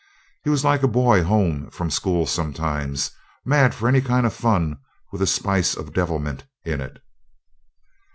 [0.43, 3.11] He was like a boy home from school sometimes
[3.45, 4.79] mad for any kind of fun
[5.11, 7.03] with a spice of devilment in it.